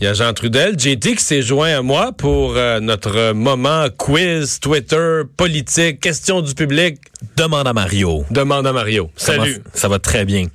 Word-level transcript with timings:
Il 0.00 0.04
y 0.04 0.06
a 0.08 0.12
Jean 0.12 0.32
Trudel, 0.34 0.78
JT 0.78 1.16
qui 1.16 1.24
s'est 1.24 1.40
joint 1.40 1.78
à 1.78 1.80
moi 1.82 2.12
pour 2.12 2.54
euh, 2.56 2.80
notre 2.80 3.32
moment 3.32 3.86
quiz, 3.96 4.60
Twitter, 4.60 5.22
politique, 5.38 6.00
question 6.00 6.42
du 6.42 6.54
public. 6.54 6.98
Demande 7.36 7.66
à 7.66 7.72
Mario. 7.72 8.24
Demande 8.30 8.66
à 8.66 8.72
Mario. 8.74 9.10
Salut. 9.16 9.54
Comment- 9.54 9.70
Ça 9.74 9.88
va 9.88 9.98
très 9.98 10.26
bien. 10.26 10.46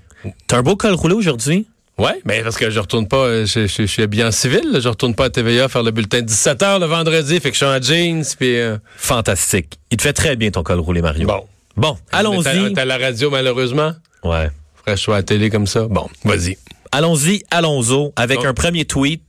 T'as 0.45 0.57
un 0.59 0.61
beau 0.61 0.75
col 0.75 0.93
roulé 0.93 1.15
aujourd'hui? 1.15 1.65
Ouais, 1.97 2.19
mais 2.25 2.41
parce 2.43 2.55
que 2.57 2.69
je 2.69 2.79
retourne 2.79 3.07
pas, 3.07 3.17
euh, 3.25 3.45
je, 3.47 3.65
je- 3.67 3.81
je 3.83 3.85
suis 3.87 4.07
bien 4.07 4.27
en 4.27 4.31
civil, 4.31 4.61
là. 4.71 4.79
je 4.79 4.87
retourne 4.89 5.15
pas 5.15 5.25
à 5.25 5.29
TVA 5.31 5.67
faire 5.69 5.83
le 5.83 5.91
bulletin 5.91 6.21
de 6.21 6.27
17h 6.27 6.79
le 6.79 6.85
vendredi, 6.85 7.39
fait 7.39 7.49
que 7.51 7.57
je 7.57 7.65
suis 7.65 7.65
en 7.65 7.81
jeans, 7.81 8.23
puis... 8.39 8.57
euh, 8.59 8.77
Fantastique. 8.97 9.79
Il 9.89 9.97
te 9.97 10.03
fait 10.03 10.13
très 10.13 10.35
bien 10.35 10.51
ton 10.51 10.61
col 10.63 10.79
roulé, 10.79 11.01
Mario. 11.01 11.27
bon. 11.27 11.43
Bon, 11.77 11.97
allons-y. 12.11 12.73
T'as 12.73 12.85
la 12.85 12.97
radio, 12.97 13.29
malheureusement. 13.31 13.93
Ouais. 14.23 14.49
Faudrait 14.75 14.93
que 14.93 14.95
je 14.95 15.01
sois 15.01 15.15
à 15.15 15.19
la 15.19 15.23
télé 15.23 15.49
comme 15.49 15.67
ça. 15.67 15.87
Bon, 15.89 16.07
vas-y. 16.25 16.57
Allons-y, 16.91 17.43
allons-y, 17.51 18.11
avec 18.15 18.39
Oh. 18.43 18.47
un 18.47 18.53
premier 18.53 18.85
tweet. 18.85 19.21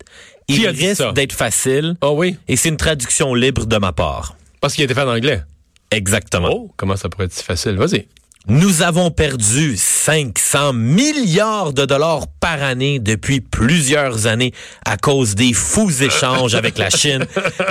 Qui 0.48 0.56
Il 0.62 0.66
a 0.66 0.72
dit 0.72 0.80
ça? 0.94 1.04
risque 1.06 1.14
d'être 1.14 1.32
facile 1.32 1.94
Oh 2.02 2.14
oui, 2.16 2.36
et 2.48 2.56
c'est 2.56 2.68
une 2.68 2.76
traduction 2.76 3.34
libre 3.34 3.64
de 3.66 3.76
ma 3.76 3.92
part. 3.92 4.34
parce 4.60 4.74
qu'il 4.74 4.82
a 4.82 4.84
été 4.86 4.94
fait 4.94 5.02
en 5.02 5.08
anglais. 5.14 5.42
Exactement. 5.90 6.48
Oh, 6.52 6.70
comment 6.76 6.96
ça 6.96 7.08
pourrait 7.08 7.26
être 7.26 7.32
si 7.32 7.44
facile? 7.44 7.72
Vas-y. 7.76 8.06
Nous 8.48 8.82
avons 8.82 9.12
perdu 9.12 9.76
500 9.76 10.72
milliards 10.72 11.72
de 11.72 11.84
dollars 11.86 12.26
par 12.40 12.60
année 12.60 12.98
depuis 12.98 13.40
plusieurs 13.40 14.26
années 14.26 14.52
à 14.84 14.96
cause 14.96 15.36
des 15.36 15.52
fous 15.52 15.90
échanges 16.02 16.56
avec 16.56 16.76
la 16.76 16.90
Chine. 16.90 17.24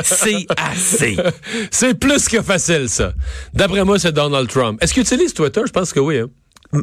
C'est 0.04 0.46
assez. 0.56 1.18
C'est 1.72 1.94
plus 2.00 2.30
que 2.30 2.42
facile, 2.42 2.88
ça. 2.88 3.12
D'après 3.54 3.84
moi, 3.84 4.00
c'est 4.00 4.14
Donald 4.14 4.48
Trump. 4.50 4.82
Est-ce 4.82 4.94
qu'il 4.94 5.04
utilise 5.04 5.34
Twitter? 5.34 5.62
Je 5.66 5.72
pense 5.72 5.92
que 5.92 6.00
oui. 6.00 6.20
Hein? 6.20 6.30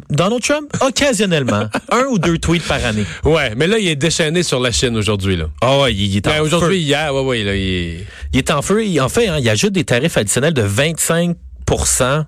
Donald 0.09 0.41
Trump, 0.41 0.71
occasionnellement, 0.81 1.67
un 1.91 2.03
ou 2.11 2.19
deux 2.19 2.37
tweets 2.37 2.63
par 2.67 2.83
année. 2.85 3.05
Ouais, 3.23 3.53
mais 3.55 3.67
là, 3.67 3.77
il 3.79 3.87
est 3.87 3.95
déchaîné 3.95 4.43
sur 4.43 4.59
la 4.59 4.71
Chine 4.71 4.95
aujourd'hui. 4.97 5.35
là. 5.35 5.45
Ah 5.61 5.79
ouais, 5.79 5.93
il, 5.93 6.05
il 6.05 6.17
est 6.17 6.27
en 6.27 6.31
Ben, 6.31 6.37
feu. 6.37 6.43
aujourd'hui, 6.43 6.79
hier, 6.79 7.13
ouais, 7.13 7.21
ouais, 7.21 7.43
là, 7.43 7.55
il 7.55 7.61
est... 7.73 8.05
Il 8.33 8.37
est 8.39 8.51
en 8.51 8.61
feu. 8.61 8.85
Il, 8.85 8.99
en 9.01 9.09
fait, 9.09 9.27
hein, 9.27 9.37
il 9.39 9.49
ajoute 9.49 9.73
des 9.73 9.83
tarifs 9.83 10.17
additionnels 10.17 10.53
de 10.53 10.63
25% 10.63 11.35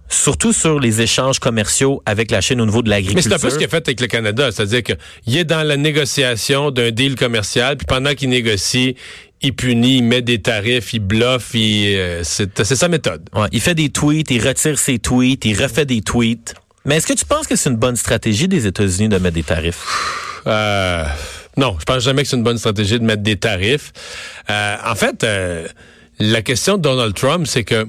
surtout 0.07 0.53
sur 0.53 0.79
les 0.79 1.01
échanges 1.01 1.39
commerciaux 1.39 2.01
avec 2.05 2.29
la 2.31 2.41
Chine 2.41 2.61
au 2.61 2.65
niveau 2.65 2.83
de 2.83 2.89
Mais 2.89 2.97
l'agriculture. 2.97 3.31
c'est 3.31 3.35
un 3.35 3.39
peu 3.39 3.49
ce 3.49 3.55
qu'il 3.57 3.65
a 3.65 3.69
fait 3.69 3.77
avec 3.87 3.99
le 3.99 4.07
Canada. 4.07 4.51
C'est-à-dire 4.51 4.83
qu'il 4.83 5.37
est 5.37 5.43
dans 5.45 5.63
la 5.63 5.77
négociation 5.77 6.69
d'un 6.71 6.91
deal 6.91 7.15
commercial, 7.15 7.75
puis 7.77 7.87
pendant 7.87 8.13
qu'il 8.13 8.29
négocie, 8.29 8.95
il 9.41 9.53
punit, 9.55 9.97
il 9.97 10.03
met 10.03 10.21
des 10.21 10.39
tarifs, 10.39 10.93
il 10.93 10.99
bluffe, 10.99 11.55
il, 11.55 11.95
euh, 11.95 12.23
c'est 12.23 12.63
c'est 12.63 12.75
sa 12.75 12.87
méthode. 12.87 13.27
Ouais, 13.33 13.47
il 13.51 13.59
fait 13.61 13.73
des 13.73 13.89
tweets, 13.89 14.29
il 14.29 14.47
retire 14.47 14.77
ses 14.77 14.99
tweets, 14.99 15.43
il 15.45 15.59
refait 15.59 15.85
des 15.85 16.01
tweets. 16.01 16.53
Mais 16.85 16.97
est-ce 16.97 17.07
que 17.07 17.13
tu 17.13 17.25
penses 17.25 17.47
que 17.47 17.55
c'est 17.55 17.69
une 17.69 17.77
bonne 17.77 17.95
stratégie 17.95 18.47
des 18.47 18.65
États-Unis 18.65 19.09
de 19.09 19.17
mettre 19.17 19.35
des 19.35 19.43
tarifs? 19.43 19.85
Euh, 20.47 21.05
non, 21.57 21.75
je 21.79 21.85
pense 21.85 22.03
jamais 22.03 22.23
que 22.23 22.29
c'est 22.29 22.37
une 22.37 22.43
bonne 22.43 22.57
stratégie 22.57 22.99
de 22.99 23.03
mettre 23.03 23.21
des 23.21 23.37
tarifs. 23.37 23.91
Euh, 24.49 24.75
en 24.85 24.95
fait, 24.95 25.23
euh, 25.23 25.67
la 26.19 26.41
question 26.41 26.77
de 26.77 26.81
Donald 26.81 27.13
Trump, 27.13 27.45
c'est 27.45 27.63
que 27.63 27.87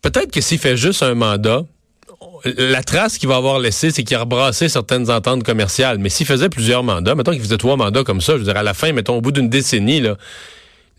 peut-être 0.00 0.32
que 0.32 0.40
s'il 0.40 0.58
fait 0.58 0.76
juste 0.76 1.02
un 1.02 1.14
mandat, 1.14 1.64
la 2.44 2.82
trace 2.82 3.18
qu'il 3.18 3.28
va 3.28 3.36
avoir 3.36 3.58
laissée, 3.58 3.90
c'est 3.90 4.04
qu'il 4.04 4.16
a 4.16 4.20
rebrassé 4.20 4.70
certaines 4.70 5.10
ententes 5.10 5.44
commerciales. 5.44 5.98
Mais 5.98 6.08
s'il 6.08 6.26
faisait 6.26 6.48
plusieurs 6.48 6.82
mandats, 6.82 7.14
mettons 7.14 7.32
qu'il 7.32 7.42
faisait 7.42 7.58
trois 7.58 7.76
mandats 7.76 8.04
comme 8.04 8.22
ça, 8.22 8.32
je 8.34 8.38
veux 8.38 8.44
dire, 8.44 8.56
à 8.56 8.62
la 8.62 8.72
fin, 8.72 8.92
mettons, 8.92 9.16
au 9.16 9.20
bout 9.20 9.32
d'une 9.32 9.50
décennie, 9.50 10.00
là, 10.00 10.16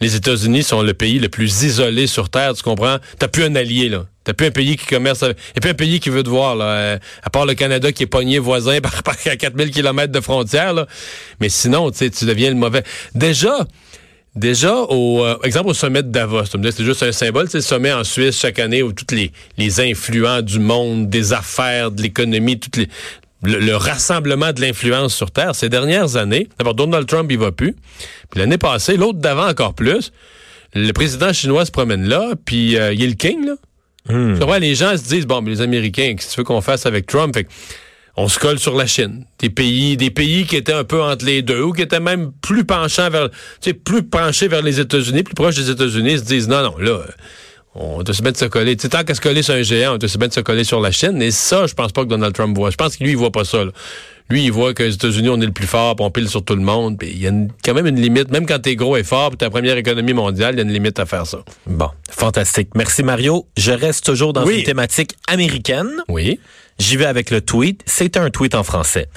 les 0.02 0.16
États-Unis 0.16 0.64
sont 0.64 0.82
le 0.82 0.94
pays 0.94 1.20
le 1.20 1.30
plus 1.30 1.64
isolé 1.64 2.08
sur 2.08 2.30
Terre, 2.30 2.54
tu 2.54 2.64
comprends? 2.64 2.98
T'as 3.20 3.28
plus 3.28 3.44
un 3.44 3.56
allié, 3.56 3.88
là. 3.88 4.06
T'as 4.24 4.34
plus 4.34 4.48
un 4.48 4.52
pays 4.52 4.78
qui 4.78 4.86
commerce 4.86 5.24
avec... 5.24 5.38
Et 5.56 5.60
plus 5.60 5.72
un 5.72 5.76
pays 5.76 6.00
qui 6.00 6.10
veut 6.10 6.24
te 6.24 6.30
voir, 6.30 6.56
là. 6.56 6.66
euh, 6.66 6.98
à 7.24 7.30
part 7.30 7.46
le 7.46 7.54
Canada 7.54 7.92
qui 7.92 8.04
est 8.04 8.08
pogné 8.08 8.40
voisin 8.40 8.80
par, 8.82 9.04
par 9.04 9.16
à 9.26 9.36
4000 9.36 9.72
km 9.72 10.12
de 10.12 10.20
frontières, 10.20 10.74
là. 10.74 10.88
Mais 11.40 11.50
sinon, 11.50 11.90
tu 11.92 12.10
tu 12.12 12.26
deviens 12.26 12.50
le 12.50 12.56
mauvais. 12.56 12.84
Déjà, 13.16 13.66
Déjà, 14.34 14.74
au 14.74 15.26
euh, 15.26 15.36
exemple 15.44 15.72
au 15.72 15.74
sommet 15.74 16.04
de 16.04 16.08
Davos, 16.08 16.46
c'est 16.46 16.86
juste 16.86 17.04
un 17.04 17.12
symbole, 17.12 17.50
c'est 17.50 17.58
le 17.58 17.64
sommet 17.64 17.92
en 17.92 18.06
Suisse 18.06 18.40
chaque 18.40 18.60
année 18.60 18.82
où 18.82 18.94
tous 18.94 19.14
les, 19.14 19.34
les 19.58 19.82
influents 19.82 20.42
du 20.42 20.58
monde, 20.60 21.10
des 21.10 21.34
affaires, 21.34 21.92
de 21.92 22.02
l'économie, 22.02 22.58
toutes 22.58 22.78
les, 22.78 22.88
le, 23.44 23.60
le 23.60 23.76
rassemblement 23.76 24.54
de 24.54 24.62
l'influence 24.62 25.14
sur 25.14 25.32
Terre. 25.32 25.56
Ces 25.56 25.70
dernières 25.70 26.16
années, 26.16 26.48
d'abord 26.58 26.76
Donald 26.76 27.08
Trump, 27.08 27.28
il 27.32 27.40
va 27.40 27.52
plus. 27.52 27.76
Puis 28.30 28.40
l'année 28.40 28.58
passée, 28.58 28.98
l'autre 28.98 29.20
d'avant 29.20 29.48
encore 29.48 29.74
plus, 29.74 30.12
le 30.74 30.92
président 30.92 31.34
chinois 31.34 31.66
se 31.66 31.72
promène 31.72 32.08
là, 32.08 32.34
puis 32.46 32.78
euh, 32.78 32.94
il 32.94 33.04
est 33.04 33.08
le 33.08 33.14
king, 33.14 33.46
là. 33.46 33.54
Tu 34.08 34.40
comprends? 34.40 34.58
les 34.58 34.74
gens 34.74 34.98
se 34.98 35.04
disent, 35.04 35.28
bon, 35.28 35.42
mais 35.42 35.52
les 35.52 35.62
Américains, 35.62 36.16
qu'est-ce 36.16 36.30
que 36.30 36.34
tu 36.34 36.38
veux 36.40 36.44
qu'on 36.44 36.62
fasse 36.62 36.86
avec 36.88 37.06
Trump? 37.06 37.36
Fait 37.36 37.48
on 38.18 38.28
se 38.28 38.40
colle 38.40 38.60
sur 38.60 38.76
la 38.76 38.88
Chine. 38.88 39.26
Des 39.40 39.50
pays, 39.50 39.96
des 39.96 40.10
pays 40.10 40.46
qui 40.46 40.56
étaient 40.56 40.74
un 40.74 40.84
peu 40.84 41.02
entre 41.02 41.26
les 41.26 41.42
deux 41.42 41.62
ou 41.62 41.72
qui 41.72 41.82
étaient 41.82 42.00
même 42.00 42.32
plus 42.42 42.66
penchants 42.66 43.10
vers, 43.10 43.30
tu 43.30 43.38
sais, 43.62 43.74
plus 43.74 44.04
penchés 44.04 44.48
vers 44.48 44.62
les 44.62 44.80
États-Unis, 44.80 45.24
plus 45.24 45.34
proches 45.34 45.56
des 45.56 45.70
États-Unis, 45.70 46.20
se 46.20 46.24
disent 46.24 46.48
non, 46.50 46.62
non, 46.62 46.78
là, 46.78 47.00
on 47.76 48.04
doit 48.04 48.14
se 48.14 48.22
bien 48.22 48.32
de 48.32 48.38
se 48.38 48.46
coller. 48.46 48.76
Tu 48.76 48.84
sais, 48.84 48.90
tant 48.90 49.04
qu'à 49.04 49.16
se 49.16 49.22
coller 49.22 49.42
sur 49.44 49.54
un 49.54 49.62
géant, 49.62 49.96
on 49.96 49.98
doit 49.98 50.10
se 50.10 50.18
bien 50.18 50.28
de 50.28 50.34
se 50.34 50.40
coller 50.42 50.64
sur 50.64 50.82
la 50.82 50.92
Chine. 50.92 51.22
Et 51.22 51.32
ça, 51.32 51.68
je 51.68 51.74
pense 51.74 51.92
pas 51.92 52.04
que 52.04 52.10
Donald 52.10 52.34
Trump 52.34 52.56
voit. 52.56 52.70
Je 52.70 52.76
pense 52.76 52.98
que 52.98 53.04
lui, 53.04 53.12
il 53.12 53.18
voit 53.18 53.32
pas 53.32 53.46
ça. 53.46 53.64
là. 53.66 53.72
Lui, 54.30 54.46
il 54.46 54.52
voit 54.52 54.74
que 54.74 54.84
les 54.84 54.94
États-Unis, 54.94 55.28
on 55.30 55.42
est 55.42 55.46
le 55.46 55.52
plus 55.52 55.68
fort, 55.68 55.96
puis 55.98 56.06
on 56.06 56.12
pile 56.12 56.30
sur 56.30 56.44
tout 56.44 56.56
le 56.56 56.62
monde. 56.62 56.98
Puis 56.98 57.10
il 57.12 57.20
y 57.22 57.26
a 57.26 57.30
une- 57.30 57.50
quand 57.66 57.74
même 57.74 57.88
une 57.88 58.00
limite. 58.00 58.32
Même 58.32 58.46
quand 58.46 58.60
t'es 58.60 58.76
gros 58.78 58.96
et 58.96 59.04
fort, 59.04 59.30
puis 59.30 59.38
t'es 59.38 59.46
la 59.46 59.52
première 59.52 59.76
économie 59.78 60.14
mondiale, 60.14 60.56
il 60.56 60.58
y 60.58 60.62
a 60.62 60.64
une 60.64 60.72
limite 60.72 61.00
à 61.00 61.06
faire 61.06 61.26
ça. 61.28 61.40
Bon, 61.68 61.90
fantastique. 62.10 62.70
Merci 62.76 63.04
Mario. 63.04 63.46
Je 63.58 63.72
reste 63.74 64.06
toujours 64.06 64.32
dans 64.32 64.46
Oui. 64.46 64.60
une 64.60 64.64
thématique 64.64 65.16
américaine. 65.28 65.90
Oui. 66.08 66.40
J'y 66.80 66.96
vais 66.98 67.06
avec 67.06 67.30
le 67.30 67.42
tweet. 67.42 67.82
C'est 67.86 68.16
un 68.18 68.30
tweet 68.30 68.56
en 68.56 68.64
français. 68.64 69.08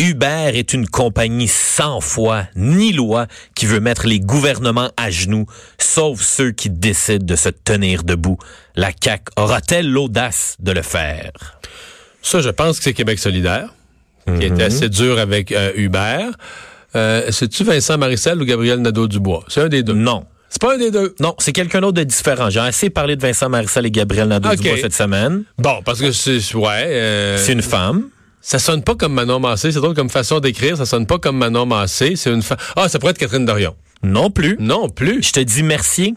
Uber 0.00 0.50
est 0.54 0.72
une 0.74 0.88
compagnie 0.88 1.46
sans 1.48 2.00
foi 2.00 2.44
ni 2.56 2.92
loi 2.92 3.26
qui 3.54 3.66
veut 3.66 3.80
mettre 3.80 4.06
les 4.06 4.18
gouvernements 4.18 4.90
à 4.96 5.10
genoux, 5.10 5.46
sauf 5.78 6.20
ceux 6.20 6.50
qui 6.50 6.68
décident 6.68 7.24
de 7.24 7.36
se 7.36 7.48
tenir 7.48 8.02
debout. 8.02 8.38
La 8.74 8.90
CAQ 8.98 9.24
aura-t-elle 9.36 9.88
l'audace 9.88 10.56
de 10.58 10.72
le 10.72 10.82
faire? 10.82 11.30
Ça, 12.22 12.40
je 12.40 12.48
pense 12.48 12.78
que 12.78 12.84
c'est 12.84 12.92
Québec 12.94 13.18
solidaire, 13.18 13.68
qui 14.26 14.30
a 14.32 14.34
Mhm. 14.34 14.42
été 14.54 14.62
assez 14.64 14.88
dur 14.88 15.18
avec 15.18 15.52
euh, 15.52 15.70
Hubert. 15.76 16.30
Euh, 16.96 17.30
C'est-tu 17.30 17.62
Vincent 17.64 17.96
Marissel 17.98 18.40
ou 18.40 18.44
Gabriel 18.44 18.80
Nadeau-Dubois? 18.80 19.44
C'est 19.48 19.60
un 19.60 19.68
des 19.68 19.82
deux. 19.82 19.94
Non. 19.94 20.24
C'est 20.48 20.60
pas 20.62 20.74
un 20.74 20.78
des 20.78 20.90
deux. 20.92 21.14
Non, 21.20 21.34
c'est 21.38 21.52
quelqu'un 21.52 21.80
d'autre 21.80 21.94
de 21.98 22.04
différent. 22.04 22.48
J'ai 22.48 22.60
assez 22.60 22.88
parlé 22.88 23.16
de 23.16 23.22
Vincent 23.22 23.48
Marissal 23.48 23.86
et 23.86 23.90
Gabriel 23.90 24.28
Nadeau-Dubois 24.28 24.76
cette 24.80 24.94
semaine. 24.94 25.42
Bon, 25.58 25.82
parce 25.84 26.00
que 26.00 26.12
c'est... 26.12 26.38
Ouais. 26.54 26.84
euh, 26.86 27.38
C'est 27.38 27.52
une 27.52 27.62
femme. 27.62 28.08
Ça 28.44 28.58
sonne 28.58 28.82
pas 28.82 28.94
comme 28.94 29.14
Manon 29.14 29.40
Massé. 29.40 29.72
C'est 29.72 29.80
drôle 29.80 29.94
comme 29.94 30.10
façon 30.10 30.38
d'écrire. 30.38 30.76
Ça 30.76 30.84
sonne 30.84 31.06
pas 31.06 31.18
comme 31.18 31.38
Manon 31.38 31.64
Massé. 31.64 32.14
C'est 32.14 32.30
une 32.30 32.42
femme... 32.42 32.58
Ah, 32.76 32.90
ça 32.90 32.98
pourrait 32.98 33.12
être 33.12 33.18
Catherine 33.18 33.46
Dorion. 33.46 33.74
Non 34.02 34.30
plus. 34.30 34.58
Non 34.60 34.90
plus. 34.90 35.22
Je 35.22 35.32
te 35.32 35.40
dis 35.40 35.62
merci. 35.62 36.14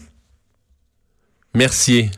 Mercier. 1.56 2.12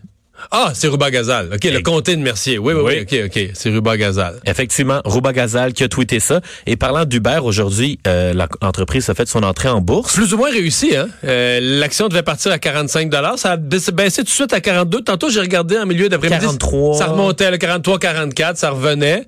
Ah, 0.50 0.72
c'est 0.74 0.88
Ruba 0.88 1.12
Gazal. 1.12 1.52
OK, 1.54 1.64
le 1.64 1.82
comté 1.82 2.16
de 2.16 2.22
Mercier. 2.22 2.58
Oui, 2.58 2.74
oui, 2.74 2.82
oui. 2.84 3.02
OK, 3.02 3.28
OK. 3.28 3.52
C'est 3.54 3.70
Ruba 3.70 3.98
Gazal. 3.98 4.40
Effectivement, 4.46 5.00
Rouba 5.06 5.32
Gazal 5.32 5.74
qui 5.74 5.84
a 5.84 5.90
tweeté 5.90 6.20
ça. 6.20 6.42
Et 6.66 6.76
parlant 6.76 7.06
d'Uber, 7.06 7.42
aujourd'hui, 7.44 8.00
euh, 8.08 8.34
l'entreprise 8.62 9.10
a 9.10 9.14
fait 9.14 9.28
son 9.28 9.44
entrée 9.44 9.70
en 9.70 9.80
bourse. 9.80 10.16
Plus 10.16 10.34
ou 10.34 10.38
moins 10.38 10.50
réussi, 10.50 10.96
hein? 10.96 11.08
Euh, 11.24 11.60
L'action 11.62 12.08
devait 12.08 12.24
partir 12.24 12.52
à 12.52 12.58
45 12.58 13.14
Ça 13.38 13.52
a 13.52 13.58
baissé 13.58 13.92
baissé 13.92 14.22
tout 14.24 14.26
de 14.26 14.30
suite 14.30 14.54
à 14.54 14.62
42 14.62 15.02
Tantôt, 15.02 15.30
j'ai 15.30 15.42
regardé 15.42 15.78
en 15.78 15.86
milieu 15.86 16.10
d'après-midi. 16.10 16.40
43. 16.40 16.98
Ça 16.98 17.06
remontait 17.08 17.46
à 17.46 17.56
43, 17.56 18.00
44, 18.00 18.58
ça 18.58 18.72
revenait. 18.72 19.28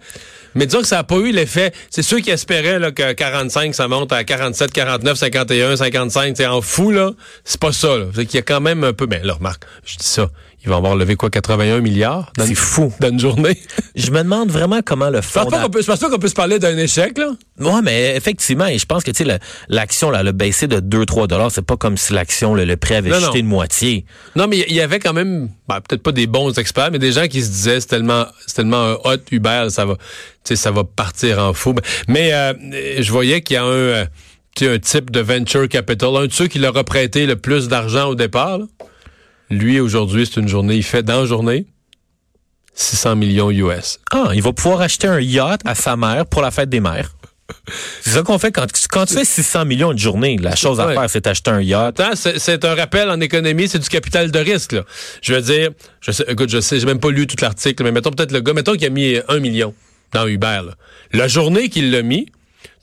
Mais 0.55 0.65
disons 0.65 0.81
que 0.81 0.87
ça 0.87 0.97
n'a 0.97 1.03
pas 1.03 1.17
eu 1.17 1.31
l'effet. 1.31 1.71
C'est 1.89 2.03
ceux 2.03 2.19
qui 2.19 2.29
espéraient 2.29 2.79
là, 2.79 2.91
que 2.91 3.13
45, 3.13 3.73
ça 3.73 3.87
monte 3.87 4.11
à 4.11 4.23
47, 4.23 4.71
49, 4.71 5.17
51, 5.17 5.75
55. 5.77 6.37
C'est 6.37 6.45
en 6.45 6.61
fou, 6.61 6.91
là. 6.91 7.11
C'est 7.43 7.59
pas 7.59 7.71
ça, 7.71 7.97
là. 7.97 8.05
C'est 8.13 8.25
qu'il 8.25 8.37
y 8.37 8.39
a 8.39 8.43
quand 8.43 8.61
même 8.61 8.83
un 8.83 8.93
peu. 8.93 9.05
Ben 9.05 9.23
là, 9.23 9.33
remarque, 9.33 9.63
je 9.85 9.97
dis 9.97 10.05
ça. 10.05 10.29
Ils 10.63 10.69
vont 10.69 10.77
avoir 10.77 10.95
levé 10.95 11.15
quoi, 11.15 11.29
81 11.31 11.79
milliards? 11.81 12.31
dans 12.37 12.43
C'est 12.43 12.51
une- 12.51 12.55
fou. 12.55 12.93
Dans 12.99 13.09
une 13.09 13.19
journée? 13.19 13.57
Je 13.95 14.11
me 14.11 14.19
demande 14.19 14.51
vraiment 14.51 14.81
comment 14.85 15.09
le 15.09 15.17
Je 15.17 15.21
pense 15.23 15.33
pas 15.33 15.41
fondateur... 15.43 15.63
qu'on 15.65 15.69
peut, 15.71 15.81
je 15.81 15.87
pense 15.87 15.99
pas 15.99 16.09
qu'on 16.09 16.19
peut 16.19 16.27
se 16.27 16.33
parler 16.35 16.59
d'un 16.59 16.77
échec, 16.77 17.17
là. 17.17 17.31
Ouais, 17.59 17.81
mais 17.83 18.15
effectivement, 18.15 18.67
et 18.67 18.77
je 18.77 18.85
pense 18.85 19.03
que 19.03 19.09
tu 19.11 19.17
sais 19.17 19.23
le- 19.23 19.39
l'action 19.69 20.11
là, 20.11 20.19
a 20.19 20.31
baissé 20.31 20.67
de 20.67 20.79
2-3 20.79 21.27
dollars. 21.27 21.51
C'est 21.51 21.65
pas 21.65 21.77
comme 21.77 21.97
si 21.97 22.13
l'action, 22.13 22.53
le, 22.53 22.65
le 22.65 22.77
prix 22.77 22.93
avait 22.95 23.09
Non, 23.09 23.19
chuté 23.19 23.41
non. 23.41 23.49
de 23.49 23.49
moitié. 23.49 24.05
Non, 24.35 24.47
mais 24.47 24.63
il 24.67 24.75
y 24.75 24.81
avait 24.81 24.99
quand 24.99 25.13
même, 25.13 25.49
ben, 25.67 25.81
peut-être 25.81 26.03
pas 26.03 26.11
des 26.11 26.27
bons 26.27 26.53
experts, 26.59 26.89
mais 26.91 26.99
des 26.99 27.11
gens 27.11 27.27
qui 27.27 27.41
se 27.41 27.49
disaient 27.49 27.79
c'est 27.79 27.87
tellement, 27.87 28.25
c'est 28.45 28.57
tellement 28.57 28.83
un 28.83 28.93
hot 29.03 29.17
Uber, 29.31 29.67
ça 29.69 29.85
va, 29.85 29.95
tu 29.95 30.01
sais, 30.43 30.55
ça 30.55 30.69
va 30.71 30.83
partir 30.83 31.39
en 31.39 31.53
fou. 31.53 31.73
Mais 32.07 32.33
euh, 32.33 32.53
je 32.99 33.11
voyais 33.11 33.41
qu'il 33.41 33.55
y 33.55 33.57
a 33.57 33.63
un, 33.63 33.67
euh, 33.67 34.05
un 34.61 34.79
type 34.79 35.09
de 35.11 35.21
venture 35.21 35.67
capital, 35.69 36.15
un 36.17 36.27
de 36.27 36.31
ceux 36.31 36.47
qui 36.47 36.59
leur 36.59 36.77
a 36.77 36.83
prêté 36.83 37.25
le 37.25 37.35
plus 37.35 37.67
d'argent 37.67 38.09
au 38.09 38.15
départ. 38.15 38.59
là. 38.59 38.65
Lui, 39.51 39.79
aujourd'hui, 39.79 40.25
c'est 40.25 40.39
une 40.39 40.47
journée, 40.47 40.75
il 40.75 40.83
fait 40.83 41.03
dans 41.03 41.21
la 41.21 41.25
journée 41.25 41.65
600 42.73 43.15
millions 43.17 43.51
US. 43.51 43.99
Ah, 44.11 44.29
il 44.33 44.41
va 44.41 44.53
pouvoir 44.53 44.81
acheter 44.81 45.07
un 45.07 45.19
yacht 45.19 45.61
à 45.65 45.75
sa 45.75 45.95
mère 45.97 46.25
pour 46.25 46.41
la 46.41 46.51
fête 46.51 46.69
des 46.69 46.79
mères. 46.79 47.11
C'est 48.01 48.11
ça 48.11 48.23
qu'on 48.23 48.39
fait 48.39 48.53
quand, 48.53 48.65
quand 48.89 49.05
tu 49.05 49.13
fais 49.13 49.25
600 49.25 49.65
millions 49.65 49.91
de 49.93 49.99
journée. 49.99 50.37
La 50.37 50.55
chose 50.55 50.79
à 50.79 50.87
Ouais. 50.87 50.93
faire, 50.93 51.09
c'est 51.09 51.27
acheter 51.27 51.51
un 51.51 51.61
yacht. 51.61 51.99
Attends, 51.99 52.15
c'est 52.15 52.63
un 52.63 52.75
rappel 52.75 53.09
en 53.09 53.19
économie, 53.19 53.67
c'est 53.67 53.79
du 53.79 53.89
capital 53.89 54.31
de 54.31 54.39
risque. 54.39 54.71
Là. 54.71 54.83
Je 55.21 55.33
veux 55.33 55.41
dire, 55.41 55.71
je 55.99 56.11
sais, 56.11 56.23
écoute, 56.29 56.49
je 56.49 56.61
sais, 56.61 56.79
j'ai 56.79 56.85
même 56.85 57.01
pas 57.01 57.09
lu 57.11 57.27
tout 57.27 57.35
l'article, 57.41 57.83
mais 57.83 57.91
mettons 57.91 58.11
peut-être 58.11 58.31
le 58.31 58.39
gars, 58.39 58.53
mettons 58.53 58.73
qu'il 58.73 58.85
a 58.85 58.89
mis 58.89 59.17
un 59.27 59.39
million 59.39 59.73
dans 60.13 60.25
Uber. 60.27 60.61
là. 60.65 60.75
La 61.11 61.27
journée 61.27 61.67
qu'il 61.67 61.91
l'a 61.91 62.03
mis, 62.03 62.27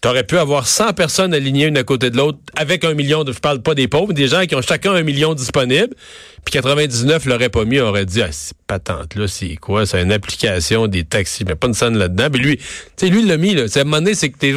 t'aurais 0.00 0.24
pu 0.24 0.38
avoir 0.38 0.66
100 0.68 0.92
personnes 0.92 1.34
alignées 1.34 1.66
une 1.66 1.76
à 1.76 1.82
côté 1.82 2.10
de 2.10 2.16
l'autre 2.16 2.38
avec 2.56 2.84
un 2.84 2.94
million 2.94 3.24
de, 3.24 3.32
je 3.32 3.40
parle 3.40 3.60
pas 3.60 3.74
des 3.74 3.88
pauvres, 3.88 4.12
des 4.12 4.28
gens 4.28 4.46
qui 4.46 4.54
ont 4.54 4.62
chacun 4.62 4.92
un 4.92 5.02
million 5.02 5.34
disponible, 5.34 5.94
puis 6.44 6.52
99 6.52 7.24
l'auraient 7.26 7.48
pas 7.48 7.64
mis, 7.64 7.80
auraient 7.80 8.06
dit, 8.06 8.22
ah, 8.22 8.28
c'est 8.30 8.56
patente, 8.66 9.16
là, 9.16 9.26
c'est 9.26 9.56
quoi? 9.56 9.86
C'est 9.86 10.00
une 10.00 10.12
application 10.12 10.86
des 10.86 11.04
taxis, 11.04 11.44
mais 11.44 11.56
pas 11.56 11.66
une 11.66 11.74
scène 11.74 11.98
là-dedans. 11.98 12.28
Puis 12.30 12.42
lui, 12.42 12.56
tu 12.58 12.64
sais, 12.96 13.08
lui, 13.08 13.20
il 13.20 13.26
l'a 13.26 13.36
mis, 13.36 13.54
là. 13.54 13.64
À 13.74 13.80
un 13.80 13.84
moment 13.84 13.98
donné, 13.98 14.14
c'est 14.14 14.30
que 14.30 14.38
t'es, 14.38 14.54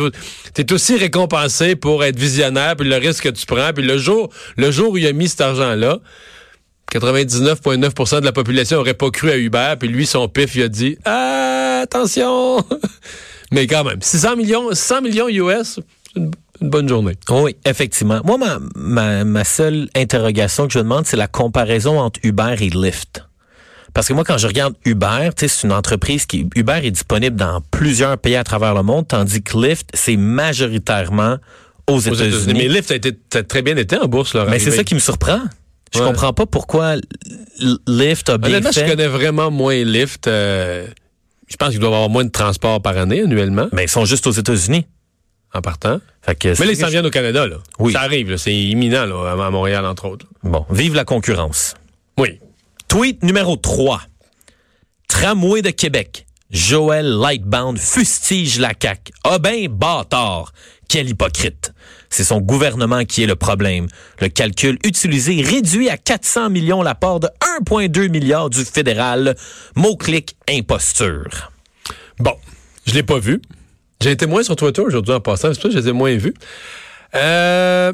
t'es 0.53 0.71
aussi 0.73 0.97
récompensé 0.97 1.75
pour 1.75 2.03
être 2.03 2.19
visionnaire, 2.19 2.75
puis 2.75 2.87
le 2.87 2.97
risque 2.97 3.23
que 3.23 3.29
tu 3.29 3.45
prends, 3.45 3.73
puis 3.73 3.83
le 3.83 3.97
jour, 3.97 4.29
le 4.57 4.69
jour 4.71 4.91
où 4.91 4.97
il 4.97 5.07
a 5.07 5.13
mis 5.13 5.27
cet 5.27 5.41
argent-là, 5.41 5.99
99,9% 6.93 8.19
de 8.19 8.25
la 8.25 8.33
population 8.33 8.79
aurait 8.79 8.93
pas 8.93 9.09
cru 9.09 9.31
à 9.31 9.37
Uber, 9.37 9.75
puis 9.79 9.87
lui, 9.87 10.05
son 10.05 10.27
pif, 10.27 10.55
il 10.55 10.63
a 10.63 10.67
dit 10.67 10.97
ah, 11.05 11.81
attention! 11.83 12.63
Mais 13.51 13.67
quand 13.67 13.83
même, 13.83 14.01
600 14.01 14.35
millions, 14.37 14.69
100 14.73 15.01
millions 15.01 15.27
US, 15.29 15.79
une, 16.15 16.31
une 16.61 16.69
bonne 16.69 16.87
journée. 16.87 17.15
Oui, 17.29 17.55
effectivement. 17.65 18.21
Moi, 18.23 18.37
ma, 18.37 18.59
ma, 18.75 19.23
ma 19.25 19.43
seule 19.43 19.89
interrogation 19.95 20.67
que 20.67 20.73
je 20.73 20.79
demande, 20.79 21.05
c'est 21.05 21.17
la 21.17 21.27
comparaison 21.27 21.99
entre 21.99 22.19
Uber 22.23 22.55
et 22.59 22.69
Lyft. 22.69 23.25
Parce 23.93 24.07
que 24.07 24.13
moi, 24.13 24.23
quand 24.23 24.37
je 24.37 24.47
regarde 24.47 24.73
Uber, 24.85 25.29
tu 25.35 25.41
sais, 25.41 25.47
c'est 25.49 25.67
une 25.67 25.73
entreprise 25.73 26.25
qui... 26.25 26.47
Uber 26.55 26.79
est 26.83 26.91
disponible 26.91 27.35
dans 27.35 27.59
plusieurs 27.71 28.17
pays 28.17 28.37
à 28.37 28.43
travers 28.45 28.73
le 28.73 28.83
monde, 28.83 29.05
tandis 29.07 29.41
que 29.43 29.57
Lyft, 29.57 29.89
c'est 29.93 30.15
majoritairement 30.15 31.37
aux 31.87 31.95
Aux 31.95 31.99
États-Unis. 31.99 32.53
Mais 32.53 32.67
Lyft 32.69 32.91
a, 32.91 32.95
été, 32.95 33.17
a 33.35 33.43
très 33.43 33.61
bien 33.61 33.75
été 33.75 33.97
en 33.97 34.07
bourse. 34.07 34.33
Là, 34.33 34.45
Mais 34.49 34.59
c'est 34.59 34.71
ça 34.71 34.85
qui 34.85 34.95
me 34.95 34.99
surprend. 35.01 35.39
Je 35.93 35.99
Ouais. 35.99 36.05
comprends 36.05 36.31
pas 36.31 36.45
pourquoi 36.45 36.95
Lyft 37.85 38.29
a 38.29 38.37
bien 38.37 38.49
Honnêtement, 38.49 38.71
fait. 38.71 38.85
je 38.85 38.91
connais 38.91 39.07
vraiment 39.07 39.51
moins 39.51 39.83
Lyft. 39.83 40.25
euh, 40.27 40.87
je 41.51 41.57
pense 41.57 41.69
qu'il 41.71 41.79
doit 41.79 41.89
y 41.89 41.93
avoir 41.93 42.09
moins 42.09 42.23
de 42.23 42.29
transport 42.29 42.81
par 42.81 42.97
année, 42.97 43.21
annuellement, 43.21 43.67
Mais 43.73 43.83
ils 43.85 43.89
sont 43.89 44.05
juste 44.05 44.25
aux 44.27 44.31
États-Unis. 44.31 44.85
en 45.53 45.61
partant. 45.61 45.99
Fait 46.21 46.35
que 46.35 46.47
Mais 46.59 46.65
là, 46.65 46.71
ils 46.71 46.77
s'en 46.77 46.87
viennent 46.87 47.05
au 47.05 47.09
Canada. 47.11 47.45
Là. 47.47 47.57
Oui. 47.79 47.91
Ça 47.93 48.01
arrive, 48.01 48.31
là, 48.31 48.37
c'est 48.37 48.53
imminent 48.55 49.05
là, 49.05 49.31
à 49.31 49.49
Montréal, 49.49 49.85
entre 49.85 50.05
autres. 50.05 50.25
Bon, 50.43 50.65
vive 50.69 50.95
la 50.95 51.03
concurrence. 51.05 51.75
Oui. 52.17 52.39
Tweet 52.87 53.23
numéro 53.23 53.55
3. 53.57 54.01
Tramway 55.07 55.61
de 55.61 55.71
Québec. 55.71 56.25
Joël 56.51 57.05
Lightbound 57.05 57.77
fustige 57.77 58.59
la 58.59 58.73
CAQ. 58.79 59.13
Ah 59.23 59.39
ben, 59.39 59.67
bâtard. 59.67 60.51
Quel 60.87 61.09
hypocrite. 61.09 61.73
C'est 62.11 62.25
son 62.25 62.41
gouvernement 62.41 63.05
qui 63.05 63.23
est 63.23 63.27
le 63.27 63.35
problème. 63.35 63.87
Le 64.19 64.27
calcul 64.27 64.77
utilisé 64.85 65.41
réduit 65.41 65.89
à 65.89 65.97
400 65.97 66.51
millions 66.51 66.83
l'apport 66.83 67.19
de 67.21 67.29
1,2 67.65 68.09
milliard 68.09 68.49
du 68.49 68.63
fédéral. 68.63 69.35
Mot-clic 69.75 70.35
imposture. 70.47 71.51
Bon, 72.19 72.35
je 72.85 72.93
l'ai 72.93 73.03
pas 73.03 73.17
vu. 73.17 73.41
J'ai 74.01 74.11
été 74.11 74.25
moins 74.25 74.43
sur 74.43 74.55
Twitter 74.55 74.81
aujourd'hui 74.81 75.13
en 75.13 75.21
passant, 75.21 75.53
c'est 75.53 75.61
pour 75.61 75.63
ça 75.63 75.69
que 75.69 75.73
je 75.75 75.79
les 75.79 75.89
ai 75.89 75.93
moins 75.93 76.15
vus. 76.15 76.33
Euh, 77.15 77.93